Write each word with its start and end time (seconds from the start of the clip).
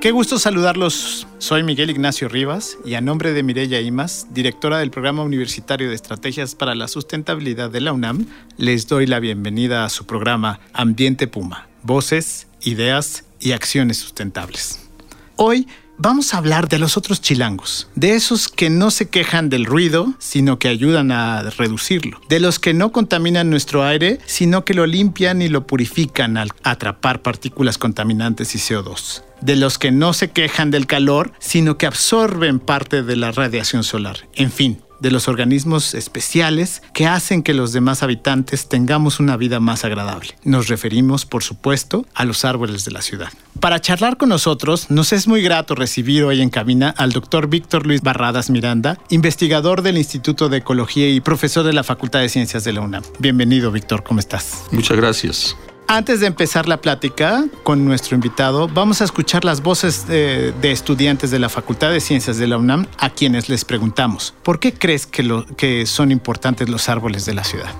Qué 0.00 0.12
gusto 0.12 0.38
saludarlos. 0.38 1.26
Soy 1.38 1.64
Miguel 1.64 1.90
Ignacio 1.90 2.28
Rivas 2.28 2.78
y 2.84 2.94
a 2.94 3.00
nombre 3.00 3.32
de 3.32 3.42
Mireya 3.42 3.80
Imas, 3.80 4.28
directora 4.30 4.78
del 4.78 4.92
Programa 4.92 5.24
Universitario 5.24 5.88
de 5.88 5.96
Estrategias 5.96 6.54
para 6.54 6.76
la 6.76 6.86
Sustentabilidad 6.86 7.68
de 7.68 7.80
la 7.80 7.92
UNAM, 7.92 8.26
les 8.56 8.86
doy 8.86 9.06
la 9.06 9.18
bienvenida 9.18 9.84
a 9.84 9.88
su 9.88 10.06
programa 10.06 10.60
Ambiente 10.72 11.26
Puma, 11.26 11.66
Voces, 11.82 12.46
Ideas 12.62 13.24
y 13.40 13.50
Acciones 13.50 13.96
Sustentables. 13.96 14.88
Hoy 15.34 15.66
vamos 15.98 16.32
a 16.32 16.38
hablar 16.38 16.68
de 16.68 16.78
los 16.78 16.96
otros 16.96 17.20
chilangos, 17.20 17.88
de 17.94 18.14
esos 18.14 18.48
que 18.48 18.70
no 18.70 18.90
se 18.90 19.08
quejan 19.08 19.50
del 19.50 19.66
ruido, 19.66 20.14
sino 20.18 20.58
que 20.58 20.68
ayudan 20.68 21.12
a 21.12 21.42
reducirlo, 21.42 22.20
de 22.28 22.40
los 22.40 22.58
que 22.58 22.72
no 22.72 22.92
contaminan 22.92 23.50
nuestro 23.50 23.84
aire, 23.84 24.18
sino 24.26 24.64
que 24.64 24.74
lo 24.74 24.86
limpian 24.86 25.42
y 25.42 25.48
lo 25.48 25.66
purifican 25.66 26.36
al 26.36 26.50
atrapar 26.62 27.22
partículas 27.22 27.78
contaminantes 27.78 28.54
y 28.54 28.58
CO2 28.58 29.24
de 29.40 29.56
los 29.56 29.78
que 29.78 29.92
no 29.92 30.14
se 30.14 30.30
quejan 30.30 30.72
del 30.72 30.86
calor, 30.86 31.32
sino 31.38 31.78
que 31.78 31.86
absorben 31.86 32.58
parte 32.58 33.02
de 33.02 33.14
la 33.14 33.30
radiación 33.30 33.84
solar. 33.84 34.28
En 34.34 34.50
fin, 34.50 34.82
de 35.00 35.10
los 35.10 35.28
organismos 35.28 35.94
especiales 35.94 36.82
que 36.92 37.06
hacen 37.06 37.42
que 37.42 37.54
los 37.54 37.72
demás 37.72 38.02
habitantes 38.02 38.68
tengamos 38.68 39.20
una 39.20 39.36
vida 39.36 39.60
más 39.60 39.84
agradable. 39.84 40.36
Nos 40.44 40.68
referimos, 40.68 41.26
por 41.26 41.42
supuesto, 41.42 42.06
a 42.14 42.24
los 42.24 42.44
árboles 42.44 42.84
de 42.84 42.90
la 42.90 43.02
ciudad. 43.02 43.28
Para 43.60 43.80
charlar 43.80 44.16
con 44.16 44.28
nosotros, 44.28 44.90
nos 44.90 45.12
es 45.12 45.26
muy 45.26 45.42
grato 45.42 45.74
recibir 45.74 46.24
hoy 46.24 46.40
en 46.40 46.50
cabina 46.50 46.94
al 46.96 47.12
doctor 47.12 47.48
Víctor 47.48 47.86
Luis 47.86 48.02
Barradas 48.02 48.50
Miranda, 48.50 48.98
investigador 49.10 49.82
del 49.82 49.98
Instituto 49.98 50.48
de 50.48 50.58
Ecología 50.58 51.08
y 51.08 51.20
profesor 51.20 51.64
de 51.64 51.72
la 51.72 51.82
Facultad 51.82 52.20
de 52.20 52.28
Ciencias 52.28 52.64
de 52.64 52.72
la 52.72 52.80
UNAM. 52.80 53.02
Bienvenido, 53.18 53.72
Víctor, 53.72 54.04
¿cómo 54.04 54.20
estás? 54.20 54.64
Muchas 54.70 54.96
gracias. 54.96 55.56
Antes 55.90 56.20
de 56.20 56.26
empezar 56.26 56.68
la 56.68 56.82
plática 56.82 57.46
con 57.62 57.86
nuestro 57.86 58.14
invitado, 58.14 58.68
vamos 58.68 59.00
a 59.00 59.04
escuchar 59.04 59.46
las 59.46 59.62
voces 59.62 60.06
de, 60.06 60.52
estudiantes 60.62 61.30
de 61.30 61.38
la 61.38 61.48
Facultad 61.48 61.90
de 61.90 62.00
Ciencias 62.00 62.36
de 62.36 62.46
la 62.46 62.58
UNAM 62.58 62.86
a 62.98 63.08
quienes 63.08 63.48
les 63.48 63.64
preguntamos, 63.64 64.34
¿por 64.42 64.60
qué 64.60 64.74
crees 64.74 65.06
que 65.06 65.86
son 65.86 66.12
importantes 66.12 66.68
los 66.68 66.90
árboles 66.90 67.24
de 67.24 67.32
la 67.32 67.42
ciudad? 67.42 67.70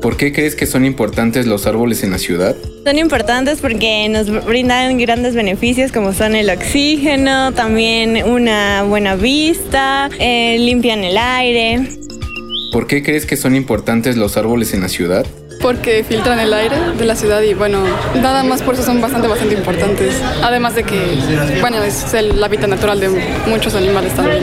¿Por 0.00 0.16
qué 0.16 0.32
crees 0.32 0.56
que 0.56 0.66
son 0.66 0.86
importantes 0.86 1.46
los 1.46 1.66
árboles 1.66 2.02
en 2.02 2.10
la 2.10 2.18
ciudad? 2.18 2.56
Son 2.86 2.98
importantes 2.98 3.60
porque 3.60 4.08
nos 4.08 4.46
brindan 4.46 4.96
grandes 4.96 5.34
beneficios 5.34 5.92
como 5.92 6.14
son 6.14 6.34
el 6.34 6.48
oxígeno, 6.48 7.52
también 7.52 8.24
una 8.24 8.82
buena 8.84 9.14
vista, 9.14 10.08
eh, 10.18 10.56
limpian 10.58 11.04
el 11.04 11.18
aire. 11.18 11.86
¿Por 12.72 12.86
qué 12.86 13.02
crees 13.02 13.26
que 13.26 13.36
son 13.36 13.54
importantes 13.54 14.16
los 14.16 14.38
árboles 14.38 14.72
en 14.72 14.80
la 14.80 14.88
ciudad? 14.88 15.26
Porque 15.60 16.02
filtran 16.02 16.38
el 16.38 16.54
aire 16.54 16.76
de 16.98 17.04
la 17.04 17.14
ciudad 17.14 17.42
y 17.42 17.52
bueno, 17.52 17.84
nada 18.14 18.42
más 18.42 18.62
por 18.62 18.74
eso 18.74 18.84
son 18.84 19.02
bastante, 19.02 19.28
bastante 19.28 19.54
importantes. 19.54 20.14
Además 20.42 20.76
de 20.76 20.84
que, 20.84 20.98
bueno, 21.60 21.82
es 21.82 22.14
el 22.14 22.42
hábitat 22.42 22.70
natural 22.70 23.00
de 23.00 23.10
muchos 23.46 23.74
animales 23.74 24.14
también. 24.14 24.42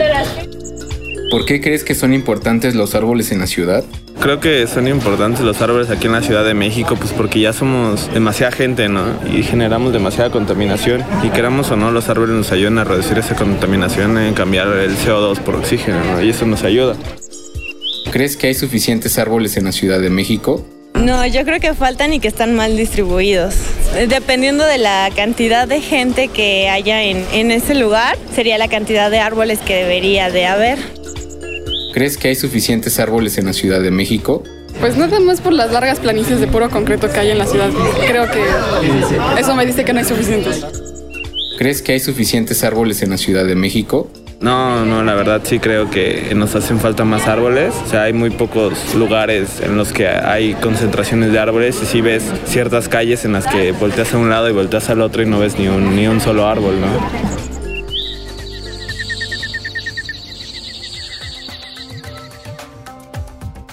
¿Por 1.32 1.44
qué 1.44 1.60
crees 1.60 1.82
que 1.82 1.96
son 1.96 2.14
importantes 2.14 2.76
los 2.76 2.94
árboles 2.94 3.32
en 3.32 3.40
la 3.40 3.48
ciudad? 3.48 3.84
Creo 4.20 4.40
que 4.40 4.66
son 4.66 4.88
importantes 4.88 5.40
los 5.44 5.62
árboles 5.62 5.90
aquí 5.90 6.06
en 6.06 6.12
la 6.12 6.22
Ciudad 6.22 6.44
de 6.44 6.52
México, 6.52 6.96
pues 6.96 7.12
porque 7.12 7.40
ya 7.40 7.52
somos 7.52 8.12
demasiada 8.12 8.50
gente, 8.50 8.88
¿no? 8.88 9.04
Y 9.32 9.44
generamos 9.44 9.92
demasiada 9.92 10.30
contaminación. 10.30 11.04
Y 11.22 11.30
queramos 11.30 11.70
o 11.70 11.76
no, 11.76 11.92
los 11.92 12.08
árboles 12.08 12.34
nos 12.34 12.50
ayudan 12.50 12.78
a 12.78 12.84
reducir 12.84 13.16
esa 13.16 13.36
contaminación, 13.36 14.18
en 14.18 14.34
cambiar 14.34 14.68
el 14.68 14.96
CO2 14.96 15.38
por 15.38 15.54
oxígeno, 15.54 16.02
¿no? 16.04 16.22
Y 16.22 16.30
eso 16.30 16.46
nos 16.46 16.64
ayuda. 16.64 16.96
¿Crees 18.10 18.36
que 18.36 18.48
hay 18.48 18.54
suficientes 18.54 19.18
árboles 19.18 19.56
en 19.56 19.64
la 19.64 19.72
Ciudad 19.72 20.00
de 20.00 20.10
México? 20.10 20.66
No, 20.94 21.24
yo 21.24 21.44
creo 21.44 21.60
que 21.60 21.74
faltan 21.74 22.12
y 22.12 22.18
que 22.18 22.26
están 22.26 22.56
mal 22.56 22.76
distribuidos. 22.76 23.54
Dependiendo 24.08 24.64
de 24.64 24.78
la 24.78 25.10
cantidad 25.14 25.68
de 25.68 25.80
gente 25.80 26.26
que 26.26 26.68
haya 26.68 27.04
en, 27.04 27.24
en 27.32 27.52
ese 27.52 27.74
lugar, 27.76 28.18
sería 28.34 28.58
la 28.58 28.66
cantidad 28.66 29.10
de 29.10 29.20
árboles 29.20 29.60
que 29.60 29.76
debería 29.76 30.28
de 30.30 30.46
haber. 30.46 30.78
¿Crees 31.92 32.18
que 32.18 32.28
hay 32.28 32.34
suficientes 32.34 32.98
árboles 33.00 33.38
en 33.38 33.46
la 33.46 33.52
Ciudad 33.52 33.80
de 33.80 33.90
México? 33.90 34.42
Pues 34.80 34.96
nada 34.96 35.18
más 35.20 35.40
por 35.40 35.52
las 35.52 35.72
largas 35.72 35.98
planicies 35.98 36.38
de 36.40 36.46
puro 36.46 36.70
concreto 36.70 37.10
que 37.10 37.18
hay 37.18 37.30
en 37.30 37.38
la 37.38 37.46
ciudad. 37.46 37.70
Creo 38.06 38.30
que 38.30 38.44
eso 39.40 39.54
me 39.56 39.66
dice 39.66 39.84
que 39.84 39.92
no 39.92 39.98
hay 39.98 40.04
suficientes. 40.04 40.64
¿Crees 41.58 41.82
que 41.82 41.92
hay 41.92 42.00
suficientes 42.00 42.62
árboles 42.62 43.02
en 43.02 43.10
la 43.10 43.16
Ciudad 43.16 43.44
de 43.44 43.56
México? 43.56 44.08
No, 44.40 44.84
no, 44.84 45.02
la 45.02 45.14
verdad 45.14 45.40
sí 45.42 45.58
creo 45.58 45.90
que 45.90 46.32
nos 46.36 46.54
hacen 46.54 46.78
falta 46.78 47.04
más 47.04 47.26
árboles. 47.26 47.74
O 47.84 47.90
sea, 47.90 48.04
hay 48.04 48.12
muy 48.12 48.30
pocos 48.30 48.94
lugares 48.94 49.60
en 49.60 49.76
los 49.76 49.92
que 49.92 50.06
hay 50.06 50.54
concentraciones 50.54 51.32
de 51.32 51.40
árboles 51.40 51.80
y 51.82 51.86
sí 51.86 52.00
ves 52.00 52.22
ciertas 52.44 52.88
calles 52.88 53.24
en 53.24 53.32
las 53.32 53.46
que 53.48 53.72
volteas 53.72 54.14
a 54.14 54.18
un 54.18 54.30
lado 54.30 54.48
y 54.48 54.52
volteas 54.52 54.90
al 54.90 55.00
otro 55.00 55.22
y 55.22 55.26
no 55.26 55.40
ves 55.40 55.58
ni 55.58 55.66
un, 55.66 55.96
ni 55.96 56.06
un 56.06 56.20
solo 56.20 56.46
árbol, 56.46 56.80
¿no? 56.80 57.37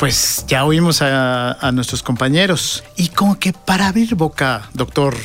Pues 0.06 0.46
ya 0.48 0.66
oímos 0.66 1.02
a, 1.02 1.72
nuestros 1.74 2.04
compañeros. 2.04 2.84
Y 2.96 3.08
como 3.08 3.40
que 3.40 3.54
para 3.54 3.88
abrir 3.88 4.14
boca, 4.14 4.70
doctor, 4.76 5.16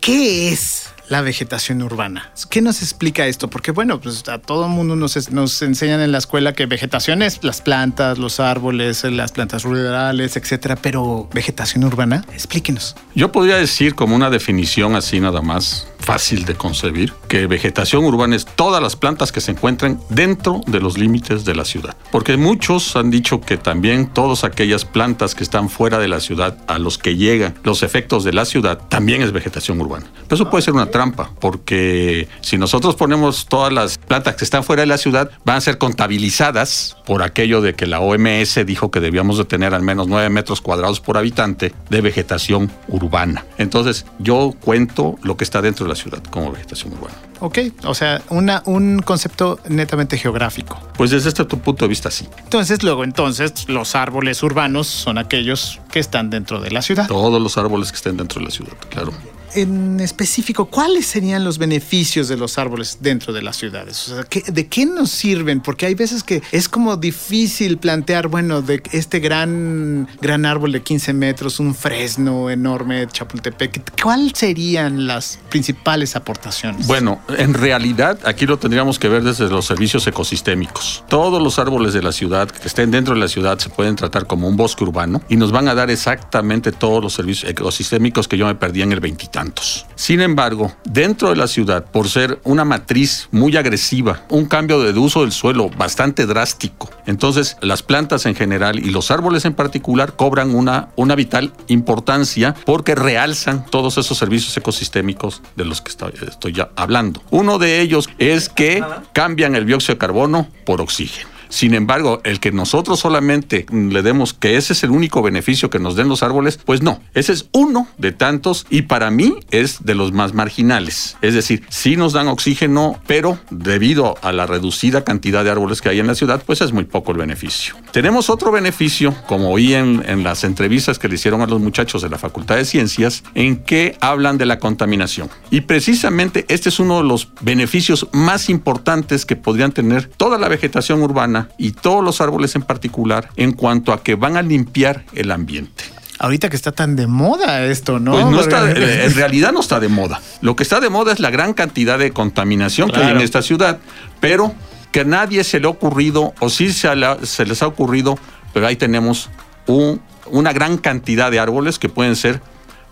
¿qué 0.00 0.48
es 0.48 0.88
la 1.08 1.20
vegetación 1.20 1.80
urbana? 1.82 2.32
¿Qué 2.50 2.60
nos 2.60 2.82
explica 2.82 3.28
esto? 3.28 3.48
Porque 3.48 3.70
bueno, 3.70 4.00
pues 4.00 4.28
a 4.28 4.38
todo 4.38 4.66
mundo 4.66 4.96
nos, 4.96 5.30
nos 5.30 5.62
enseñan 5.62 6.00
en 6.00 6.10
la 6.10 6.18
escuela 6.18 6.52
que 6.52 6.66
vegetación 6.66 7.22
es 7.22 7.44
las 7.44 7.60
plantas, 7.60 8.18
los 8.18 8.40
árboles, 8.40 9.04
las 9.04 9.30
plantas 9.30 9.62
rurales, 9.62 10.36
etcétera. 10.36 10.74
Pero 10.74 11.28
vegetación 11.32 11.84
urbana, 11.84 12.24
explíquenos. 12.32 12.96
Yo 13.14 13.30
podría 13.30 13.54
decir 13.54 13.94
como 13.94 14.16
una 14.16 14.30
definición 14.30 14.96
así 14.96 15.20
nada 15.20 15.42
más 15.42 15.86
fácil 16.00 16.44
de 16.44 16.56
concebir, 16.56 17.12
que 17.34 17.48
vegetación 17.48 18.04
urbana 18.04 18.36
es 18.36 18.46
todas 18.46 18.80
las 18.80 18.94
plantas 18.94 19.32
que 19.32 19.40
se 19.40 19.50
encuentran 19.50 19.98
dentro 20.08 20.60
de 20.68 20.78
los 20.78 20.96
límites 20.96 21.44
de 21.44 21.56
la 21.56 21.64
ciudad. 21.64 21.96
Porque 22.12 22.36
muchos 22.36 22.94
han 22.94 23.10
dicho 23.10 23.40
que 23.40 23.56
también 23.56 24.06
todas 24.06 24.44
aquellas 24.44 24.84
plantas 24.84 25.34
que 25.34 25.42
están 25.42 25.68
fuera 25.68 25.98
de 25.98 26.06
la 26.06 26.20
ciudad, 26.20 26.56
a 26.68 26.78
los 26.78 26.96
que 26.96 27.16
llegan 27.16 27.56
los 27.64 27.82
efectos 27.82 28.22
de 28.22 28.34
la 28.34 28.44
ciudad, 28.44 28.78
también 28.88 29.20
es 29.20 29.32
vegetación 29.32 29.80
urbana. 29.80 30.06
Pero 30.28 30.36
eso 30.36 30.48
puede 30.48 30.62
ser 30.62 30.74
una 30.74 30.92
trampa, 30.92 31.32
porque 31.40 32.28
si 32.40 32.56
nosotros 32.56 32.94
ponemos 32.94 33.46
todas 33.46 33.72
las 33.72 33.98
plantas 33.98 34.36
que 34.36 34.44
están 34.44 34.62
fuera 34.62 34.82
de 34.82 34.86
la 34.86 34.98
ciudad, 34.98 35.28
van 35.44 35.56
a 35.56 35.60
ser 35.60 35.76
contabilizadas 35.76 36.96
por 37.04 37.24
aquello 37.24 37.60
de 37.62 37.74
que 37.74 37.88
la 37.88 37.98
OMS 37.98 38.64
dijo 38.64 38.92
que 38.92 39.00
debíamos 39.00 39.38
de 39.38 39.44
tener 39.44 39.74
al 39.74 39.82
menos 39.82 40.06
9 40.06 40.28
metros 40.28 40.60
cuadrados 40.60 41.00
por 41.00 41.18
habitante 41.18 41.74
de 41.90 42.00
vegetación 42.00 42.70
urbana. 42.86 43.44
Entonces 43.58 44.06
yo 44.20 44.54
cuento 44.60 45.18
lo 45.24 45.36
que 45.36 45.42
está 45.42 45.60
dentro 45.62 45.84
de 45.84 45.88
la 45.88 45.96
ciudad 45.96 46.22
como 46.30 46.52
vegetación 46.52 46.92
urbana. 46.92 47.23
Ok, 47.40 47.58
o 47.84 47.94
sea, 47.94 48.22
una, 48.30 48.62
un 48.66 49.00
concepto 49.00 49.58
netamente 49.68 50.16
geográfico. 50.16 50.80
Pues 50.96 51.10
desde 51.10 51.28
este 51.28 51.44
punto 51.44 51.84
de 51.84 51.88
vista 51.88 52.10
sí. 52.10 52.28
Entonces, 52.38 52.82
luego, 52.82 53.04
entonces, 53.04 53.68
los 53.68 53.94
árboles 53.94 54.42
urbanos 54.42 54.86
son 54.86 55.18
aquellos 55.18 55.80
que 55.90 55.98
están 55.98 56.30
dentro 56.30 56.60
de 56.60 56.70
la 56.70 56.82
ciudad. 56.82 57.06
Todos 57.06 57.40
los 57.42 57.58
árboles 57.58 57.90
que 57.90 57.96
estén 57.96 58.16
dentro 58.16 58.40
de 58.40 58.46
la 58.46 58.50
ciudad, 58.50 58.72
claro. 58.88 59.12
En 59.54 60.00
específico, 60.00 60.66
¿cuáles 60.66 61.06
serían 61.06 61.44
los 61.44 61.58
beneficios 61.58 62.28
de 62.28 62.36
los 62.36 62.58
árboles 62.58 62.98
dentro 63.00 63.32
de 63.32 63.42
las 63.42 63.56
ciudades? 63.56 64.08
O 64.08 64.14
sea, 64.16 64.24
¿qué, 64.24 64.42
¿de 64.46 64.66
qué 64.66 64.84
nos 64.84 65.10
sirven? 65.10 65.60
Porque 65.60 65.86
hay 65.86 65.94
veces 65.94 66.22
que 66.22 66.42
es 66.50 66.68
como 66.68 66.96
difícil 66.96 67.78
plantear, 67.78 68.28
bueno, 68.28 68.62
de 68.62 68.82
este 68.92 69.20
gran, 69.20 70.08
gran 70.20 70.44
árbol 70.44 70.72
de 70.72 70.82
15 70.82 71.12
metros, 71.12 71.60
un 71.60 71.74
fresno 71.74 72.50
enorme, 72.50 73.06
Chapultepec, 73.06 74.00
¿cuáles 74.02 74.32
serían 74.36 75.06
las 75.06 75.38
principales 75.50 76.16
aportaciones? 76.16 76.86
Bueno, 76.86 77.20
en 77.36 77.54
realidad 77.54 78.18
aquí 78.24 78.46
lo 78.46 78.58
tendríamos 78.58 78.98
que 78.98 79.08
ver 79.08 79.22
desde 79.22 79.48
los 79.48 79.66
servicios 79.66 80.06
ecosistémicos. 80.06 81.04
Todos 81.08 81.42
los 81.42 81.58
árboles 81.58 81.92
de 81.92 82.02
la 82.02 82.12
ciudad 82.12 82.50
que 82.50 82.66
estén 82.66 82.90
dentro 82.90 83.14
de 83.14 83.20
la 83.20 83.28
ciudad 83.28 83.58
se 83.58 83.70
pueden 83.70 83.94
tratar 83.96 84.26
como 84.26 84.48
un 84.48 84.56
bosque 84.56 84.84
urbano 84.84 85.22
y 85.28 85.36
nos 85.36 85.52
van 85.52 85.68
a 85.68 85.74
dar 85.74 85.90
exactamente 85.90 86.72
todos 86.72 87.02
los 87.02 87.12
servicios 87.12 87.50
ecosistémicos 87.50 88.26
que 88.26 88.36
yo 88.36 88.46
me 88.46 88.54
perdí 88.54 88.82
en 88.82 88.92
el 88.92 89.00
20 89.00 89.14
tantos. 89.44 89.86
Sin 89.94 90.20
embargo, 90.20 90.72
dentro 90.84 91.30
de 91.30 91.36
la 91.36 91.46
ciudad, 91.46 91.84
por 91.84 92.08
ser 92.08 92.40
una 92.44 92.64
matriz 92.64 93.28
muy 93.30 93.56
agresiva, 93.56 94.22
un 94.28 94.46
cambio 94.46 94.80
de 94.80 94.98
uso 94.98 95.22
del 95.22 95.32
suelo 95.32 95.70
bastante 95.70 96.26
drástico, 96.26 96.90
entonces 97.06 97.56
las 97.60 97.82
plantas 97.82 98.26
en 98.26 98.34
general 98.34 98.78
y 98.78 98.90
los 98.90 99.10
árboles 99.10 99.44
en 99.44 99.54
particular 99.54 100.16
cobran 100.16 100.54
una, 100.54 100.88
una 100.96 101.14
vital 101.14 101.52
importancia 101.68 102.54
porque 102.64 102.94
realzan 102.94 103.66
todos 103.66 103.98
esos 103.98 104.16
servicios 104.16 104.56
ecosistémicos 104.56 105.42
de 105.56 105.64
los 105.64 105.80
que 105.80 105.90
estoy, 105.90 106.12
estoy 106.26 106.52
ya 106.52 106.70
hablando. 106.76 107.22
Uno 107.30 107.58
de 107.58 107.80
ellos 107.80 108.08
es 108.18 108.48
que 108.48 108.82
cambian 109.12 109.54
el 109.54 109.66
dióxido 109.66 109.94
de 109.94 109.98
carbono 109.98 110.48
por 110.64 110.80
oxígeno. 110.80 111.33
Sin 111.48 111.74
embargo, 111.74 112.20
el 112.24 112.40
que 112.40 112.52
nosotros 112.52 113.00
solamente 113.00 113.66
le 113.70 114.02
demos 114.02 114.34
que 114.34 114.56
ese 114.56 114.72
es 114.72 114.82
el 114.84 114.90
único 114.90 115.22
beneficio 115.22 115.70
que 115.70 115.78
nos 115.78 115.96
den 115.96 116.08
los 116.08 116.22
árboles, 116.22 116.58
pues 116.64 116.82
no, 116.82 117.00
ese 117.14 117.32
es 117.32 117.48
uno 117.52 117.88
de 117.98 118.12
tantos 118.12 118.66
y 118.70 118.82
para 118.82 119.10
mí 119.10 119.34
es 119.50 119.84
de 119.84 119.94
los 119.94 120.12
más 120.12 120.34
marginales. 120.34 121.16
Es 121.22 121.34
decir, 121.34 121.64
sí 121.68 121.96
nos 121.96 122.12
dan 122.12 122.28
oxígeno, 122.28 123.00
pero 123.06 123.38
debido 123.50 124.16
a 124.22 124.32
la 124.32 124.46
reducida 124.46 125.04
cantidad 125.04 125.44
de 125.44 125.50
árboles 125.50 125.80
que 125.80 125.88
hay 125.88 126.00
en 126.00 126.06
la 126.06 126.14
ciudad, 126.14 126.42
pues 126.44 126.60
es 126.60 126.72
muy 126.72 126.84
poco 126.84 127.12
el 127.12 127.18
beneficio. 127.18 127.74
Tenemos 127.92 128.30
otro 128.30 128.50
beneficio, 128.50 129.14
como 129.26 129.50
oí 129.50 129.74
en, 129.74 130.02
en 130.06 130.22
las 130.22 130.44
entrevistas 130.44 130.98
que 130.98 131.08
le 131.08 131.16
hicieron 131.16 131.40
a 131.42 131.46
los 131.46 131.60
muchachos 131.60 132.02
de 132.02 132.08
la 132.08 132.18
Facultad 132.18 132.56
de 132.56 132.64
Ciencias, 132.64 133.22
en 133.34 133.56
que 133.56 133.96
hablan 134.00 134.38
de 134.38 134.46
la 134.46 134.58
contaminación. 134.58 135.30
Y 135.50 135.62
precisamente 135.62 136.44
este 136.48 136.68
es 136.68 136.78
uno 136.78 136.98
de 136.98 137.04
los 137.04 137.28
beneficios 137.40 138.08
más 138.12 138.48
importantes 138.48 139.26
que 139.26 139.36
podrían 139.36 139.72
tener 139.72 140.08
toda 140.08 140.38
la 140.38 140.48
vegetación 140.48 141.02
urbana 141.02 141.33
y 141.58 141.72
todos 141.72 142.02
los 142.04 142.20
árboles 142.20 142.54
en 142.56 142.62
particular 142.62 143.28
en 143.36 143.52
cuanto 143.52 143.92
a 143.92 144.02
que 144.02 144.14
van 144.14 144.36
a 144.36 144.42
limpiar 144.42 145.04
el 145.14 145.30
ambiente. 145.30 145.84
Ahorita 146.18 146.48
que 146.48 146.56
está 146.56 146.72
tan 146.72 146.94
de 146.94 147.06
moda 147.06 147.64
esto, 147.64 147.98
¿no? 147.98 148.12
Pues 148.12 148.26
no 148.26 148.40
está, 148.40 148.70
en 148.70 149.14
realidad 149.14 149.52
no 149.52 149.60
está 149.60 149.80
de 149.80 149.88
moda. 149.88 150.20
Lo 150.40 150.54
que 150.54 150.62
está 150.62 150.78
de 150.80 150.88
moda 150.88 151.12
es 151.12 151.18
la 151.18 151.30
gran 151.30 151.54
cantidad 151.54 151.98
de 151.98 152.12
contaminación 152.12 152.90
que 152.90 153.00
hay 153.00 153.10
en 153.10 153.20
esta 153.20 153.42
ciudad, 153.42 153.80
pero 154.20 154.54
que 154.92 155.00
a 155.00 155.04
nadie 155.04 155.42
se 155.42 155.58
le 155.58 155.66
ha 155.66 155.70
ocurrido, 155.70 156.32
o 156.38 156.48
sí 156.50 156.72
se, 156.72 156.88
se 157.24 157.44
les 157.44 157.62
ha 157.62 157.66
ocurrido, 157.66 158.16
pero 158.52 158.66
ahí 158.68 158.76
tenemos 158.76 159.28
un, 159.66 160.00
una 160.26 160.52
gran 160.52 160.78
cantidad 160.78 161.32
de 161.32 161.40
árboles 161.40 161.80
que 161.80 161.88
pueden 161.88 162.14
ser 162.14 162.40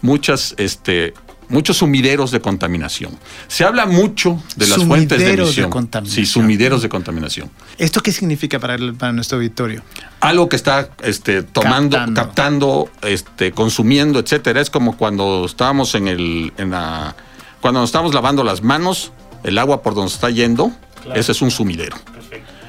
muchas 0.00 0.54
este, 0.58 1.14
muchos 1.52 1.76
sumideros 1.76 2.30
de 2.30 2.40
contaminación. 2.40 3.16
Se 3.46 3.64
habla 3.64 3.86
mucho 3.86 4.42
de 4.56 4.66
las 4.66 4.84
fuentes 4.84 5.18
de 5.18 5.34
emisión. 5.34 5.70
sí, 6.06 6.26
sumideros 6.26 6.82
de 6.82 6.88
contaminación. 6.88 7.50
¿Esto 7.78 8.00
qué 8.00 8.10
significa 8.10 8.58
para, 8.58 8.76
para 8.98 9.12
nuestro 9.12 9.36
auditorio? 9.36 9.82
Algo 10.20 10.48
que 10.48 10.56
está 10.56 10.90
este, 11.02 11.42
tomando, 11.42 11.98
captando, 12.14 12.90
este, 13.02 13.52
consumiendo, 13.52 14.18
etcétera. 14.18 14.60
Es 14.60 14.70
como 14.70 14.96
cuando 14.96 15.44
estábamos 15.44 15.94
en 15.94 16.08
el, 16.08 16.52
en 16.56 16.70
la, 16.70 17.14
cuando 17.60 17.80
nos 17.80 17.90
estamos 17.90 18.14
lavando 18.14 18.42
las 18.42 18.62
manos, 18.62 19.12
el 19.44 19.58
agua 19.58 19.82
por 19.82 19.94
donde 19.94 20.12
está 20.12 20.30
yendo, 20.30 20.72
ese 21.14 21.32
es 21.32 21.42
un 21.42 21.50
sumidero. 21.50 21.96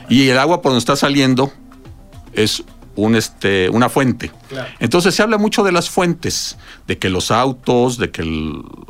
Y 0.10 0.28
el 0.28 0.38
agua 0.38 0.62
por 0.62 0.72
donde 0.72 0.80
está 0.80 0.96
saliendo 0.96 1.52
es 2.34 2.64
un, 2.96 3.16
este, 3.16 3.70
una 3.70 3.90
fuente. 3.90 4.32
Entonces 4.80 5.16
se 5.16 5.24
habla 5.24 5.38
mucho 5.38 5.64
de 5.64 5.72
las 5.72 5.90
fuentes, 5.90 6.58
de 6.88 6.98
que 6.98 7.10
los 7.10 7.32
autos, 7.32 7.98
de 7.98 8.12
que 8.12 8.24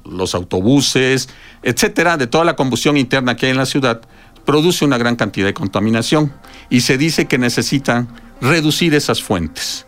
los 0.05 0.35
autobuses, 0.35 1.29
etcétera, 1.61 2.17
de 2.17 2.27
toda 2.27 2.43
la 2.43 2.55
combustión 2.55 2.97
interna 2.97 3.35
que 3.35 3.45
hay 3.45 3.51
en 3.51 3.57
la 3.57 3.65
ciudad, 3.65 4.01
produce 4.45 4.83
una 4.83 4.97
gran 4.97 5.15
cantidad 5.15 5.45
de 5.45 5.53
contaminación 5.53 6.33
y 6.69 6.81
se 6.81 6.97
dice 6.97 7.25
que 7.25 7.37
necesitan 7.37 8.09
reducir 8.41 8.93
esas 8.93 9.21
fuentes. 9.23 9.85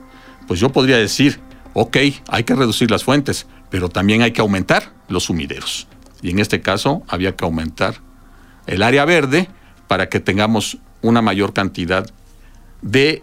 Pues 0.47 0.59
yo 0.59 0.71
podría 0.71 0.97
decir, 0.97 1.39
ok, 1.73 1.97
hay 2.27 2.44
que 2.44 2.56
reducir 2.56 2.89
las 2.91 3.03
fuentes, 3.03 3.47
pero 3.69 3.89
también 3.89 4.21
hay 4.21 4.31
que 4.31 4.41
aumentar 4.41 4.94
los 5.09 5.25
sumideros. 5.25 5.88
Y 6.21 6.29
en 6.29 6.39
este 6.39 6.62
caso 6.62 7.03
había 7.07 7.35
que 7.35 7.44
aumentar 7.44 7.95
el 8.65 8.81
área 8.81 9.06
verde 9.06 9.50
para 9.88 10.09
que 10.09 10.19
tengamos 10.19 10.77
una 11.01 11.21
mayor 11.21 11.53
cantidad 11.53 12.09
de 12.81 13.21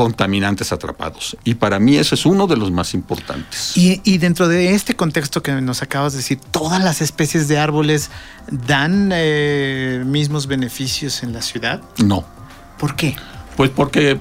contaminantes 0.00 0.72
atrapados. 0.72 1.36
Y 1.44 1.56
para 1.56 1.78
mí 1.78 1.98
ese 1.98 2.14
es 2.14 2.24
uno 2.24 2.46
de 2.46 2.56
los 2.56 2.70
más 2.70 2.94
importantes. 2.94 3.76
Y, 3.76 4.16
dentro 4.16 4.48
de 4.48 4.74
este 4.74 4.96
contexto 4.96 5.42
que 5.42 5.52
nos 5.52 5.82
acabas 5.82 6.14
de 6.14 6.20
decir, 6.20 6.40
¿todas 6.50 6.82
las 6.82 7.02
especies 7.02 7.48
de 7.48 7.58
árboles 7.58 8.10
dan 8.50 9.10
eh, 9.12 10.02
mismos 10.06 10.46
beneficios 10.46 11.22
en 11.22 11.34
la 11.34 11.42
ciudad? 11.42 11.82
No. 12.02 12.24
¿Por 12.78 12.96
qué? 12.96 13.14
Pues 13.58 13.68
porque 13.68 14.18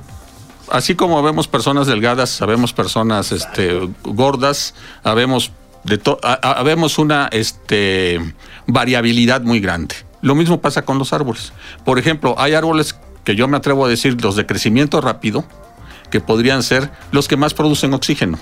así 0.69 0.95
como 0.95 1.23
vemos 1.23 1.47
personas 1.47 1.87
delgadas, 1.87 2.29
sabemos 2.29 2.73
personas 2.73 3.31
este, 3.31 3.89
gordas, 4.03 4.73
habemos, 5.03 5.53
de 5.85 5.97
habemos 6.41 6.99
una 6.99 7.29
este, 7.31 8.19
variabilidad 8.67 9.43
muy 9.43 9.61
grande. 9.61 9.95
Lo 10.21 10.35
mismo 10.35 10.59
pasa 10.59 10.81
con 10.81 10.99
los 10.99 11.13
árboles. 11.13 11.53
Por 11.85 11.99
ejemplo, 11.99 12.35
hay 12.37 12.53
árboles 12.53 12.97
que 13.23 13.37
yo 13.37 13.47
me 13.47 13.55
atrevo 13.55 13.85
a 13.85 13.87
decir 13.87 14.21
los 14.21 14.35
de 14.35 14.45
crecimiento 14.45 14.99
rápido, 14.99 15.45
que 16.09 16.19
podrían 16.19 16.63
ser 16.63 16.89
los 17.11 17.27
que 17.27 17.38
más 17.38 17.53
producen 17.53 17.94
oxígeno, 17.94 18.38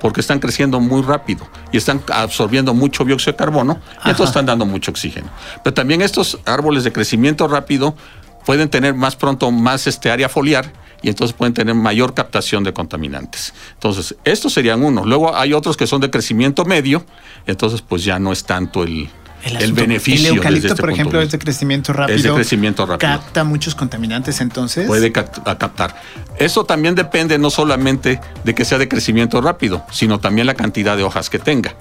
porque 0.00 0.20
están 0.20 0.38
creciendo 0.38 0.80
muy 0.80 1.02
rápido 1.02 1.46
y 1.72 1.76
están 1.76 2.02
absorbiendo 2.12 2.74
mucho 2.74 3.04
dióxido 3.04 3.32
de 3.32 3.38
carbono 3.38 3.80
y 4.04 4.10
entonces 4.10 4.28
están 4.28 4.46
dando 4.46 4.66
mucho 4.66 4.90
oxígeno. 4.90 5.28
Pero 5.62 5.74
también 5.74 6.02
estos 6.02 6.38
árboles 6.44 6.84
de 6.84 6.92
crecimiento 6.92 7.48
rápido 7.48 7.96
pueden 8.44 8.68
tener 8.68 8.94
más 8.94 9.16
pronto 9.16 9.50
más 9.50 9.86
este 9.86 10.10
área 10.10 10.28
foliar 10.28 10.72
y 11.02 11.08
entonces 11.08 11.36
pueden 11.36 11.54
tener 11.54 11.74
mayor 11.74 12.14
captación 12.14 12.64
de 12.64 12.72
contaminantes. 12.72 13.52
Entonces, 13.74 14.16
estos 14.24 14.52
serían 14.52 14.82
unos. 14.82 15.06
Luego 15.06 15.36
hay 15.36 15.52
otros 15.52 15.76
que 15.76 15.86
son 15.86 16.00
de 16.00 16.10
crecimiento 16.10 16.64
medio, 16.64 17.04
entonces 17.46 17.82
pues 17.82 18.04
ya 18.04 18.18
no 18.18 18.32
es 18.32 18.44
tanto 18.44 18.82
el, 18.82 19.08
el, 19.46 19.72
beneficio. 19.72 20.30
El 20.30 20.36
eucalipto, 20.36 20.68
este 20.68 20.80
por 20.80 20.90
ejemplo, 20.90 21.20
es 21.20 21.30
de 21.30 21.38
crecimiento 21.38 21.92
rápido. 21.92 22.16
Es 22.16 22.22
de 22.22 22.32
crecimiento 22.32 22.86
rápido. 22.86 23.10
Capta 23.12 23.44
muchos 23.44 23.74
contaminantes 23.74 24.40
entonces. 24.40 24.86
Puede 24.86 25.12
captar. 25.12 25.96
Eso 26.38 26.64
también 26.64 26.94
depende 26.94 27.38
no 27.38 27.50
solamente 27.50 28.20
de 28.44 28.54
que 28.54 28.64
sea 28.64 28.78
de 28.78 28.88
crecimiento 28.88 29.40
rápido, 29.40 29.84
sino 29.92 30.18
también 30.20 30.46
la 30.46 30.54
cantidad 30.54 30.96
de 30.96 31.02
hojas 31.02 31.30
que 31.30 31.38
tenga. 31.38 31.74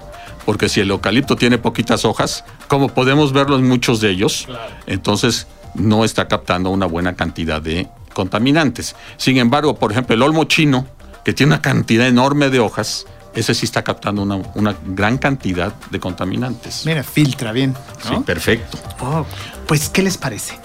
Porque 0.46 0.70
si 0.70 0.80
el 0.80 0.92
eucalipto 0.92 1.36
tiene 1.36 1.58
poquitas 1.58 2.06
hojas, 2.06 2.46
como 2.68 2.90
podemos 2.90 3.34
verlo 3.34 3.56
en 3.58 3.68
muchos 3.68 4.00
de 4.00 4.12
ellos, 4.12 4.48
entonces 4.86 5.48
no 5.74 6.06
está 6.06 6.28
captando 6.28 6.70
una 6.70 6.86
buena 6.86 7.16
cantidad 7.16 7.62
de 7.62 7.88
contaminantes. 8.14 8.96
Sin 9.18 9.38
embargo, 9.38 9.76
por 9.76 9.92
ejemplo, 9.92 10.16
el 10.16 10.22
olmo 10.22 10.46
chino, 10.46 10.88
que 11.24 11.34
tiene 11.34 11.54
una 11.54 11.62
cantidad 11.62 12.08
enorme 12.08 12.50
de 12.50 12.60
hojas, 12.60 13.08
ese 13.36 13.54
sí 13.54 13.66
está 13.66 13.84
captando 13.84 14.24
una, 14.24 14.76
gran 14.86 15.18
cantidad 15.18 15.74
de 15.92 16.00
contaminantes. 16.00 16.86
Mira, 16.86 17.04
filtra 17.04 17.52
bien. 17.52 17.76
Sí, 18.08 18.16
perfecto. 18.26 18.78
Oh, 19.00 19.26
pues, 19.68 19.90
¿qué 19.90 20.02
les 20.02 20.18
parece? 20.18 20.58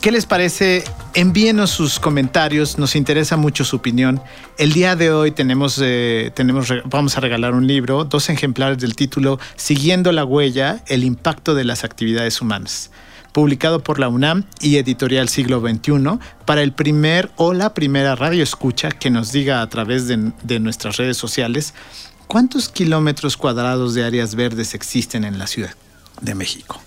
¿Qué 0.00 0.12
les 0.12 0.24
parece? 0.24 0.84
Envíenos 1.14 1.70
sus 1.70 1.98
comentarios, 1.98 2.78
nos 2.78 2.94
interesa 2.94 3.36
mucho 3.36 3.64
su 3.64 3.76
opinión. 3.76 4.20
El 4.56 4.72
día 4.72 4.94
de 4.94 5.10
hoy 5.10 5.32
tenemos, 5.32 5.80
eh, 5.82 6.30
tenemos, 6.34 6.72
vamos 6.84 7.16
a 7.16 7.20
regalar 7.20 7.54
un 7.54 7.66
libro, 7.66 8.04
dos 8.04 8.28
ejemplares 8.28 8.78
del 8.78 8.94
título 8.94 9.40
Siguiendo 9.56 10.12
la 10.12 10.24
huella, 10.24 10.82
el 10.86 11.02
impacto 11.02 11.54
de 11.54 11.64
las 11.64 11.82
actividades 11.82 12.40
humanas 12.40 12.90
publicado 13.36 13.80
por 13.80 13.98
la 13.98 14.08
UNAM 14.08 14.44
y 14.62 14.78
Editorial 14.78 15.28
Siglo 15.28 15.60
XXI, 15.60 16.18
para 16.46 16.62
el 16.62 16.72
primer 16.72 17.30
o 17.36 17.52
la 17.52 17.74
primera 17.74 18.16
radio 18.16 18.42
escucha 18.42 18.88
que 18.88 19.10
nos 19.10 19.30
diga 19.30 19.60
a 19.60 19.68
través 19.68 20.08
de, 20.08 20.58
nuestras 20.58 20.96
redes 20.96 21.18
sociales 21.18 21.74
cuántos 22.28 22.70
kilómetros 22.70 23.36
cuadrados 23.36 23.92
de 23.92 24.04
áreas 24.04 24.36
verdes 24.36 24.72
existen 24.72 25.22
en 25.22 25.38
la 25.38 25.46
Ciudad 25.46 25.74
de 26.22 26.34
México. 26.34 26.80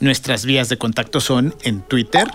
Nuestras 0.00 0.44
vías 0.44 0.68
de 0.68 0.76
contacto 0.76 1.18
son 1.18 1.54
en 1.62 1.80
Twitter, 1.80 2.28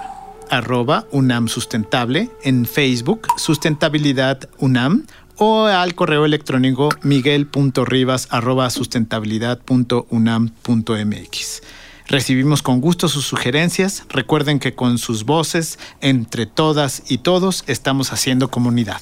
arroba 0.49 1.05
UNAM 1.11 1.49
Sustentable, 1.49 2.31
en 2.41 2.65
Facebook, 2.65 3.27
Sustentabilidad 3.37 4.49
UNAM, 4.57 5.05
o 5.37 5.67
al 5.67 5.93
correo 5.93 6.25
electrónico 6.25 6.89
miguel.rivas 7.03 8.27
arroba 8.31 8.71
sustentabilidad.unam.mx. 8.71 11.61
Recibimos 12.07 12.61
con 12.61 12.81
gusto 12.81 13.07
sus 13.07 13.25
sugerencias. 13.25 14.03
Recuerden 14.09 14.59
que 14.59 14.75
con 14.75 14.97
sus 14.97 15.23
voces, 15.23 15.79
entre 16.01 16.45
todas 16.45 17.03
y 17.09 17.19
todos, 17.19 17.63
estamos 17.67 18.11
haciendo 18.11 18.49
comunidad. 18.49 19.01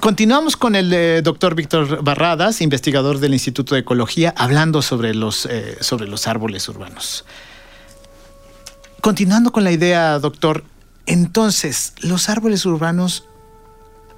Continuamos 0.00 0.56
con 0.56 0.76
el 0.76 1.22
doctor 1.24 1.56
Víctor 1.56 2.04
Barradas, 2.04 2.60
investigador 2.60 3.18
del 3.18 3.32
Instituto 3.32 3.74
de 3.74 3.80
Ecología, 3.80 4.32
hablando 4.36 4.80
sobre 4.80 5.12
los, 5.12 5.46
eh, 5.46 5.76
sobre 5.80 6.06
los 6.06 6.28
árboles 6.28 6.68
urbanos. 6.68 7.24
Continuando 9.00 9.50
con 9.50 9.64
la 9.64 9.72
idea, 9.72 10.18
doctor, 10.18 10.64
entonces, 11.06 11.94
los 12.00 12.28
árboles 12.28 12.64
urbanos 12.66 13.24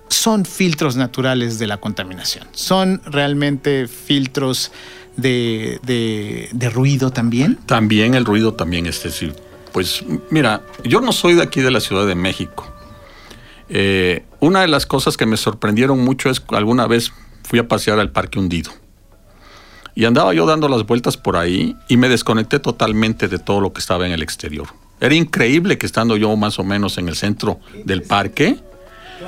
son 0.08 0.44
filtros 0.44 0.96
naturales 0.96 1.58
de 1.58 1.66
la 1.66 1.78
contaminación, 1.78 2.48
son 2.52 3.00
realmente 3.06 3.86
filtros 3.86 4.72
de, 5.16 6.70
ruido 6.72 7.10
también? 7.10 7.58
También 7.66 8.14
el 8.14 8.24
ruido 8.24 8.54
también, 8.54 8.86
es 8.86 9.02
decir, 9.02 9.34
pues 9.72 10.04
mira, 10.30 10.62
yo 10.84 11.00
no 11.00 11.12
soy 11.12 11.34
de 11.34 11.42
aquí 11.42 11.60
de 11.60 11.70
la 11.70 11.80
Ciudad 11.80 12.06
de 12.06 12.14
México. 12.14 12.66
Eh, 13.68 14.24
una 14.40 14.62
de 14.62 14.68
las 14.68 14.86
cosas 14.86 15.16
que 15.16 15.26
me 15.26 15.36
sorprendieron 15.36 16.00
mucho 16.00 16.30
es 16.30 16.42
alguna 16.48 16.86
vez 16.86 17.12
fui 17.44 17.58
a 17.58 17.68
pasear 17.68 17.98
al 18.00 18.10
Parque 18.10 18.38
Hundido. 18.38 18.70
Y 19.94 20.04
andaba 20.04 20.32
yo 20.34 20.46
dando 20.46 20.68
las 20.68 20.86
vueltas 20.86 21.16
por 21.16 21.36
ahí 21.36 21.76
y 21.88 21.96
me 21.96 22.08
desconecté 22.08 22.58
totalmente 22.58 23.28
de 23.28 23.38
todo 23.38 23.60
lo 23.60 23.72
que 23.72 23.80
estaba 23.80 24.06
en 24.06 24.12
el 24.12 24.22
exterior. 24.22 24.68
Era 25.00 25.14
increíble 25.14 25.78
que 25.78 25.86
estando 25.86 26.16
yo 26.16 26.34
más 26.36 26.58
o 26.58 26.64
menos 26.64 26.98
en 26.98 27.08
el 27.08 27.16
centro 27.16 27.58
del 27.84 28.02
parque, 28.02 28.56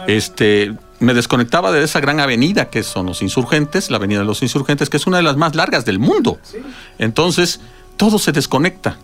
este, 0.06 0.74
me 1.02 1.14
desconectaba 1.14 1.72
de 1.72 1.82
esa 1.82 2.00
gran 2.00 2.20
avenida 2.20 2.70
que 2.70 2.82
son 2.82 3.06
los 3.06 3.22
insurgentes, 3.22 3.90
la 3.90 3.96
avenida 3.96 4.20
de 4.20 4.24
los 4.24 4.42
insurgentes, 4.42 4.88
que 4.88 4.96
es 4.96 5.06
una 5.06 5.18
de 5.18 5.24
las 5.24 5.36
más 5.36 5.54
largas 5.54 5.84
del 5.84 5.98
mundo. 5.98 6.38
Entonces, 6.98 7.60
todo 7.96 8.18
se 8.18 8.32
desconecta. 8.32 8.96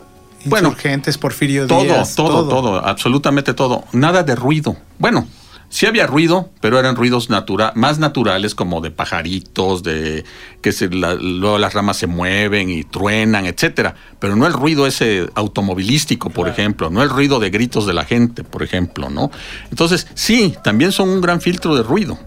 Insurgentes, 0.44 1.18
Porfirio 1.18 1.66
todo, 1.66 1.82
Díaz. 1.82 2.14
Todo, 2.14 2.48
todo, 2.48 2.48
todo, 2.48 2.86
absolutamente 2.86 3.54
todo. 3.54 3.84
Nada 3.92 4.22
de 4.22 4.36
ruido. 4.36 4.76
Bueno, 4.98 5.26
sí 5.68 5.86
había 5.86 6.06
ruido, 6.06 6.50
pero 6.60 6.78
eran 6.78 6.96
ruidos 6.96 7.30
natura 7.30 7.72
más 7.74 7.98
naturales 7.98 8.54
como 8.54 8.80
de 8.80 8.90
pajaritos, 8.90 9.82
de 9.82 10.24
que 10.62 10.72
se, 10.72 10.88
luego 10.88 11.58
las 11.58 11.74
ramas 11.74 11.96
se 11.96 12.06
mueven 12.06 12.70
y 12.70 12.84
truenan, 12.84 13.46
etcétera. 13.46 13.94
Pero 14.18 14.36
no 14.36 14.46
el 14.46 14.52
ruido 14.52 14.86
ese 14.86 15.28
automovilístico, 15.34 16.30
por 16.30 16.48
ejemplo, 16.48 16.90
no 16.90 17.02
el 17.02 17.10
ruido 17.10 17.40
de 17.40 17.50
gritos 17.50 17.86
de 17.86 17.94
la 17.94 18.04
gente, 18.04 18.44
por 18.44 18.62
ejemplo, 18.62 19.10
¿no? 19.10 19.30
Entonces, 19.70 20.06
sí, 20.14 20.54
también 20.64 20.92
son 20.92 21.08
un 21.08 21.20
gran 21.20 21.40
filtro 21.40 21.76
de 21.76 21.82
ruido, 21.82 22.18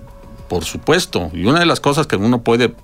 por 0.47 0.63
supuesto. 0.63 1.31
Y 1.33 1.45
una 1.45 1.59
de 1.59 1.65
las 1.65 1.79
cosas 1.79 2.07
que 2.07 2.15
uno 2.15 2.43
puede 2.43 2.75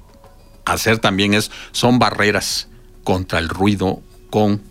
hacer 0.65 0.99
también 0.99 1.33
es, 1.33 1.51
son 1.71 1.99
barreras 1.99 2.67
contra 3.03 3.39
el 3.39 3.49
ruido 3.49 4.01
con 4.29 4.61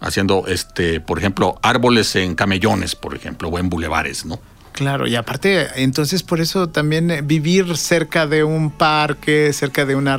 haciendo, 0.00 0.46
este, 0.46 1.00
por 1.00 1.18
ejemplo, 1.18 1.58
árboles 1.62 2.14
en 2.16 2.34
camellones, 2.34 2.94
por 2.94 3.14
ejemplo, 3.16 3.48
o 3.48 3.58
en 3.58 3.68
bulevares, 3.68 4.24
¿no? 4.24 4.38
Claro, 4.78 5.08
y 5.08 5.16
aparte, 5.16 5.66
entonces 5.74 6.22
por 6.22 6.40
eso 6.40 6.68
también 6.68 7.10
eh, 7.10 7.20
vivir 7.20 7.76
cerca 7.76 8.28
de 8.28 8.44
un 8.44 8.70
parque, 8.70 9.52
cerca 9.52 9.84
de 9.84 9.96
una, 9.96 10.16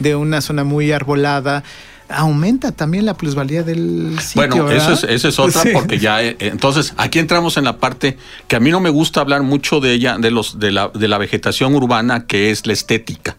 de 0.00 0.14
una 0.16 0.42
zona 0.42 0.64
muy 0.64 0.92
arbolada, 0.92 1.64
aumenta 2.10 2.72
también 2.72 3.06
la 3.06 3.14
plusvalía 3.14 3.62
del 3.62 4.18
sitio. 4.20 4.64
Bueno, 4.64 4.70
eso 4.70 4.92
es, 4.92 5.04
eso 5.04 5.28
es 5.28 5.38
otra, 5.38 5.62
porque 5.72 5.98
ya, 5.98 6.22
eh, 6.22 6.36
entonces, 6.40 6.92
aquí 6.98 7.20
entramos 7.20 7.56
en 7.56 7.64
la 7.64 7.78
parte 7.78 8.18
que 8.48 8.56
a 8.56 8.60
mí 8.60 8.70
no 8.70 8.80
me 8.80 8.90
gusta 8.90 9.22
hablar 9.22 9.44
mucho 9.44 9.80
de 9.80 9.92
ella, 9.94 10.18
de 10.18 10.30
los, 10.30 10.58
de 10.58 10.72
la, 10.72 10.88
de 10.88 11.08
la 11.08 11.16
vegetación 11.16 11.74
urbana, 11.74 12.26
que 12.26 12.50
es 12.50 12.66
la 12.66 12.74
estética. 12.74 13.38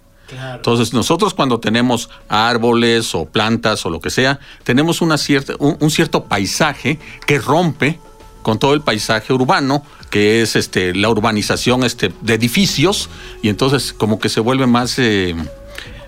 Entonces, 0.56 0.92
nosotros 0.92 1.36
cuando 1.36 1.60
tenemos 1.60 2.10
árboles 2.28 3.14
o 3.14 3.26
plantas 3.26 3.86
o 3.86 3.92
lo 3.92 4.02
que 4.02 4.10
sea, 4.10 4.40
tenemos 4.64 5.02
una 5.02 5.20
cierta, 5.20 5.54
un, 5.60 5.92
cierto 5.92 6.24
paisaje 6.24 6.98
que 7.28 7.38
rompe 7.38 8.00
con 8.44 8.60
todo 8.60 8.74
el 8.76 8.82
paisaje 8.82 9.34
urbano, 9.34 9.84
que 10.12 10.44
es 10.44 10.56
este, 10.56 10.94
la 10.94 11.10
urbanización 11.10 11.84
este, 11.84 12.14
de 12.22 12.36
edificios, 12.36 13.10
y 13.42 13.50
entonces 13.50 13.94
como 13.94 14.20
que 14.20 14.30
se 14.30 14.40
vuelve 14.40 14.68
más, 14.68 15.00
eh, 15.00 15.36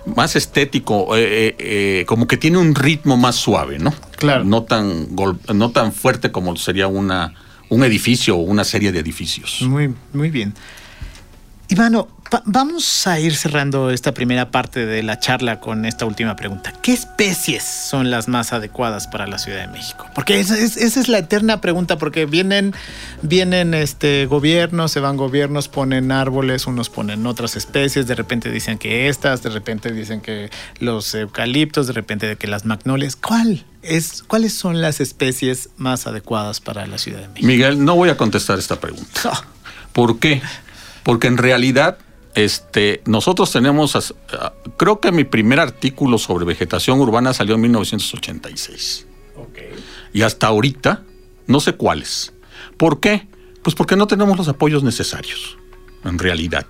más 0.06 0.36
estético, 0.36 1.16
eh, 1.16 1.56
eh, 1.58 2.04
como 2.06 2.28
que 2.28 2.36
tiene 2.36 2.58
un 2.58 2.74
ritmo 2.74 3.16
más 3.16 3.34
suave, 3.34 3.78
¿no? 3.78 3.92
Claro. 4.16 4.44
No 4.44 4.62
tan, 4.62 5.08
no 5.52 5.70
tan 5.72 5.92
fuerte 5.92 6.30
como 6.30 6.54
sería 6.56 6.86
una, 6.86 7.34
un 7.68 7.82
edificio 7.82 8.36
o 8.36 8.40
una 8.40 8.64
serie 8.64 8.92
de 8.92 9.00
edificios. 9.00 9.62
Muy, 9.62 9.92
muy 10.12 10.30
bien. 10.30 10.54
Ivano, 11.68 12.08
vamos 12.44 13.06
a 13.06 13.20
ir 13.20 13.34
cerrando 13.34 13.90
esta 13.90 14.12
primera 14.12 14.50
parte 14.50 14.86
de 14.86 15.02
la 15.02 15.18
charla 15.18 15.60
con 15.60 15.84
esta 15.84 16.06
última 16.06 16.36
pregunta. 16.36 16.72
¿Qué 16.82 16.92
especies 16.92 17.62
son 17.62 18.10
las 18.10 18.28
más 18.28 18.52
adecuadas 18.52 19.06
para 19.06 19.26
la 19.26 19.38
Ciudad 19.38 19.60
de 19.60 19.68
México? 19.68 20.06
Porque 20.14 20.40
esa 20.40 20.56
es, 20.58 21.08
la 21.08 21.18
eterna 21.18 21.60
pregunta, 21.60 21.98
porque 21.98 22.26
vienen, 22.26 22.74
vienen 23.22 23.74
este, 23.74 24.26
gobiernos, 24.26 24.92
se 24.92 25.00
van 25.00 25.16
gobiernos, 25.16 25.68
ponen 25.68 26.12
árboles, 26.12 26.66
unos 26.66 26.90
ponen 26.90 27.26
otras 27.26 27.56
especies, 27.56 28.06
de 28.06 28.14
repente 28.14 28.50
dicen 28.50 28.78
que 28.78 29.08
estas, 29.08 29.42
de 29.42 29.50
repente 29.50 29.92
dicen 29.92 30.20
que 30.20 30.50
los 30.80 31.14
eucaliptos, 31.14 31.86
de 31.86 31.92
repente 31.92 32.36
que 32.36 32.46
las 32.46 32.64
magnolias. 32.64 33.16
¿Cuál? 33.16 33.64
Es, 33.82 34.24
¿Cuáles 34.26 34.52
son 34.52 34.80
las 34.80 35.00
especies 35.00 35.70
más 35.76 36.06
adecuadas 36.06 36.60
para 36.60 36.86
la 36.86 36.98
Ciudad 36.98 37.20
de 37.20 37.28
México? 37.28 37.46
Miguel, 37.46 37.84
no 37.84 37.94
voy 37.94 38.08
a 38.08 38.16
contestar 38.16 38.58
esta 38.58 38.80
pregunta. 38.80 39.30
¿Por 39.92 40.18
qué? 40.18 40.42
Porque 41.04 41.28
en 41.28 41.36
realidad 41.36 41.98
este, 42.36 43.00
nosotros 43.06 43.50
tenemos, 43.50 44.14
creo 44.76 45.00
que 45.00 45.10
mi 45.10 45.24
primer 45.24 45.58
artículo 45.58 46.18
sobre 46.18 46.44
vegetación 46.44 47.00
urbana 47.00 47.32
salió 47.32 47.54
en 47.54 47.62
1986. 47.62 49.06
Y 50.12 50.22
hasta 50.22 50.46
ahorita, 50.46 51.02
no 51.46 51.60
sé 51.60 51.72
cuáles. 51.72 52.34
¿Por 52.76 53.00
qué? 53.00 53.26
Pues 53.62 53.74
porque 53.74 53.96
no 53.96 54.06
tenemos 54.06 54.36
los 54.36 54.48
apoyos 54.48 54.82
necesarios, 54.82 55.56
en 56.04 56.18
realidad. 56.18 56.66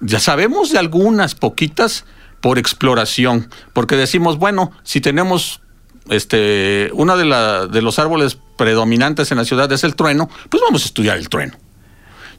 Ya 0.00 0.18
sabemos 0.18 0.72
de 0.72 0.78
algunas 0.78 1.36
poquitas 1.36 2.04
por 2.40 2.58
exploración, 2.58 3.48
porque 3.72 3.94
decimos, 3.94 4.38
bueno, 4.38 4.72
si 4.82 5.00
tenemos 5.00 5.60
este, 6.08 6.90
uno 6.94 7.16
de, 7.16 7.68
de 7.70 7.82
los 7.82 8.00
árboles 8.00 8.38
predominantes 8.56 9.30
en 9.30 9.38
la 9.38 9.44
ciudad 9.44 9.70
es 9.70 9.84
el 9.84 9.94
trueno, 9.94 10.28
pues 10.48 10.60
vamos 10.66 10.82
a 10.82 10.86
estudiar 10.86 11.16
el 11.16 11.28
trueno. 11.28 11.56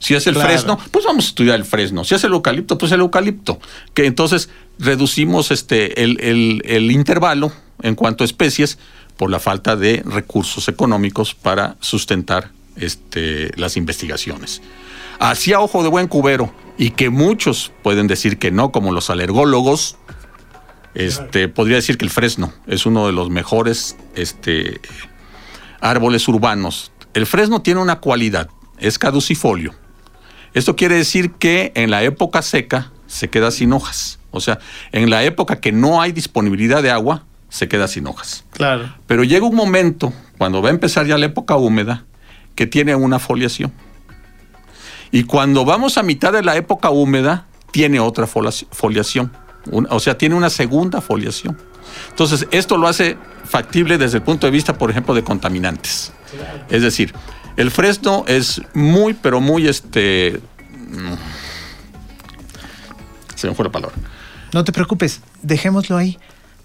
Si 0.02 0.14
es 0.14 0.26
el 0.26 0.34
fresno, 0.34 0.80
pues 0.90 1.04
vamos 1.04 1.26
a 1.26 1.28
estudiar 1.28 1.54
el 1.54 1.64
fresno. 1.64 2.02
Si 2.02 2.16
es 2.16 2.24
el 2.24 2.32
eucalipto, 2.32 2.76
pues 2.76 2.90
el 2.90 2.98
eucalipto. 2.98 3.60
Que 3.94 4.06
entonces 4.06 4.48
reducimos 4.76 5.52
este, 5.52 6.02
el, 6.02 6.90
intervalo 6.90 7.52
en 7.82 7.94
cuanto 7.94 8.24
a 8.24 8.26
especies 8.26 8.78
por 9.16 9.30
la 9.30 9.38
falta 9.38 9.76
de 9.76 10.02
recursos 10.04 10.66
económicos 10.66 11.36
para 11.36 11.76
sustentar 11.78 12.50
este, 12.74 13.52
las 13.56 13.76
investigaciones. 13.76 14.60
Hacia 15.20 15.60
ojo 15.60 15.84
de 15.84 15.88
buen 15.88 16.08
cubero, 16.08 16.52
y 16.76 16.90
que 16.90 17.08
muchos 17.08 17.70
pueden 17.84 18.08
decir 18.08 18.40
que 18.40 18.50
no, 18.50 18.72
como 18.72 18.90
los 18.90 19.08
alergólogos, 19.08 19.98
este, 20.96 21.46
podría 21.46 21.76
decir 21.76 21.96
que 21.96 22.06
el 22.06 22.10
fresno 22.10 22.52
es 22.66 22.86
uno 22.86 23.06
de 23.06 23.12
los 23.12 23.30
mejores 23.30 23.96
este, 24.16 24.80
árboles 25.80 26.26
urbanos. 26.26 26.90
El 27.14 27.26
fresno 27.26 27.62
tiene 27.62 27.80
una 27.80 28.00
cualidad, 28.00 28.48
es 28.80 28.98
caducifolio. 28.98 29.80
Esto 30.54 30.76
quiere 30.76 30.96
decir 30.96 31.32
que 31.32 31.72
en 31.74 31.90
la 31.90 32.02
época 32.02 32.42
seca 32.42 32.92
se 33.06 33.30
queda 33.30 33.50
sin 33.50 33.72
hojas. 33.72 34.18
O 34.30 34.40
sea, 34.40 34.58
en 34.92 35.10
la 35.10 35.24
época 35.24 35.60
que 35.60 35.72
no 35.72 36.00
hay 36.00 36.12
disponibilidad 36.12 36.82
de 36.82 36.90
agua, 36.90 37.24
se 37.48 37.68
queda 37.68 37.86
sin 37.86 38.06
hojas. 38.06 38.44
Claro. 38.52 38.94
Pero 39.06 39.24
llega 39.24 39.46
un 39.46 39.54
momento, 39.54 40.12
cuando 40.38 40.62
va 40.62 40.68
a 40.68 40.72
empezar 40.72 41.06
ya 41.06 41.18
la 41.18 41.26
época 41.26 41.56
húmeda, 41.56 42.04
que 42.54 42.66
tiene 42.66 42.94
una 42.94 43.18
foliación. 43.18 43.72
Y 45.10 45.24
cuando 45.24 45.66
vamos 45.66 45.98
a 45.98 46.02
mitad 46.02 46.32
de 46.32 46.42
la 46.42 46.56
época 46.56 46.88
húmeda, 46.90 47.46
tiene 47.70 48.00
otra 48.00 48.26
foliación. 48.26 49.32
o 49.70 50.00
sea, 50.00 50.16
tiene 50.16 50.34
una 50.34 50.48
segunda 50.48 51.00
foliación. 51.02 51.58
Entonces, 52.08 52.46
esto 52.50 52.78
lo 52.78 52.88
hace 52.88 53.18
factible 53.44 53.98
desde 53.98 54.18
el 54.18 54.22
punto 54.22 54.46
de 54.46 54.50
vista, 54.50 54.78
por 54.78 54.90
ejemplo, 54.90 55.14
de 55.14 55.22
contaminantes. 55.22 56.12
Es 56.70 56.82
decir, 56.82 57.12
el 57.56 57.70
fresno 57.70 58.24
es 58.26 58.62
muy, 58.74 59.14
pero 59.14 59.40
muy 59.40 59.68
este. 59.68 60.40
Mm, 60.88 61.14
se 63.34 63.48
me 63.48 63.54
fue 63.54 63.64
la 63.64 63.72
palabra. 63.72 63.96
No 64.52 64.64
te 64.64 64.72
preocupes, 64.72 65.20
dejémoslo 65.42 65.96
ahí. 65.96 66.18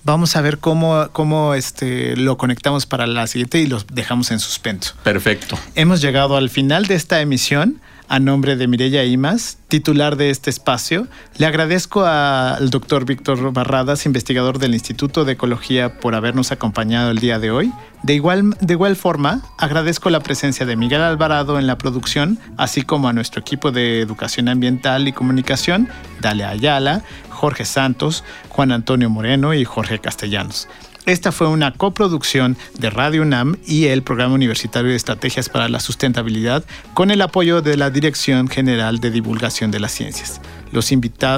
Vamos 0.04 0.36
a 0.36 0.42
ver 0.42 0.60
cómo, 0.60 1.10
cómo 1.12 1.54
este, 1.54 2.16
lo 2.16 2.38
conectamos 2.38 2.86
para 2.86 3.08
la 3.08 3.28
siguiente 3.28 3.60
y 3.60 3.68
lo 3.68 3.82
dejamos 3.92 4.32
en 4.32 4.40
suspenso. 4.40 4.94
Perfecto. 5.04 5.58
Hemos 5.76 6.02
llegado 6.02 6.38
al 6.38 6.50
final 6.50 6.86
de 6.86 6.96
esta 6.96 7.20
emisión 7.20 7.82
a 8.10 8.20
nombre 8.20 8.56
de 8.56 8.68
Mireya 8.68 9.04
Imas, 9.04 9.58
titular 9.68 10.16
de 10.16 10.30
este 10.30 10.50
espacio, 10.50 11.08
le 11.38 11.46
agradezco 11.46 12.06
al 12.06 12.70
doctor 12.70 13.06
Víctor 13.06 13.52
Barradas, 13.52 14.06
investigador 14.06 14.60
del 14.60 14.74
Instituto 14.74 15.26
de 15.26 15.34
Ecología, 15.34 16.00
por 16.00 16.16
habernos 16.16 16.52
acompañado 16.52 17.12
el 17.12 17.20
día 17.20 17.40
de 17.40 17.52
hoy. 17.52 17.72
De 18.04 18.14
igual, 18.14 18.56
de 18.62 18.74
igual 18.74 18.96
forma, 18.96 19.42
agradezco 19.58 20.10
la 20.10 20.22
presencia 20.22 20.66
de 20.66 20.76
Miguel 20.76 21.02
Alvarado 21.02 21.60
en 21.60 21.68
la 21.68 21.78
producción, 21.78 22.40
así 22.58 22.84
como 22.84 23.08
a 23.08 23.14
nuestro 23.14 23.42
equipo 23.42 23.72
de 23.72 24.02
Educación 24.02 24.50
Ambiental 24.50 25.08
y 25.08 25.14
Comunicación, 25.14 25.90
Dalia 26.22 26.50
Ayala, 26.50 27.04
Jorge 27.30 27.66
Santos, 27.66 28.24
Juan 28.50 28.72
Antonio 28.72 29.10
Moreno 29.10 29.54
y 29.54 29.66
Jorge 29.66 30.00
Castellanos. 30.00 30.68
Esta 31.08 31.32
fue 31.32 31.48
una 31.48 31.72
coproducción 31.72 32.58
de 32.78 32.90
Radio 32.90 33.22
UNAM 33.22 33.56
y 33.66 33.86
el 33.86 34.04
Programa 34.04 34.36
Universitario 34.36 34.90
de 34.90 34.98
Estrategias 34.98 35.48
para 35.48 35.70
la 35.70 35.80
Sustentabilidad 35.80 36.66
con 36.94 37.12
el 37.12 37.22
apoyo 37.22 37.62
de 37.62 37.78
la 37.78 37.90
Dirección 37.90 38.50
General 38.50 39.00
de 39.00 39.10
Divulgación 39.10 39.72
de 39.72 39.80
las 39.80 39.94
Ciencias. 39.94 40.42
Los, 40.74 40.92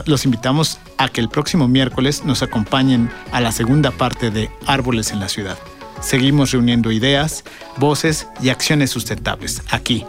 los 0.07 0.25
invitamos 0.25 0.79
a 0.97 1.09
que 1.09 1.21
el 1.21 1.29
próximo 1.29 1.67
miércoles 1.67 2.25
nos 2.25 2.41
acompañen 2.41 3.11
a 3.31 3.41
la 3.41 3.51
segunda 3.51 3.91
parte 3.91 4.31
de 4.31 4.49
Árboles 4.65 5.11
en 5.11 5.19
la 5.19 5.29
Ciudad. 5.29 5.59
Seguimos 6.01 6.49
reuniendo 6.49 6.91
ideas, 6.91 7.43
voces 7.77 8.27
y 8.41 8.49
acciones 8.49 8.89
sustentables 8.89 9.61
aquí, 9.69 10.03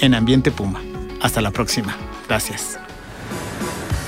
en 0.00 0.14
Ambiente 0.14 0.50
Puma. 0.50 0.80
Hasta 1.20 1.42
la 1.42 1.50
próxima. 1.50 1.94
Gracias. 2.28 2.78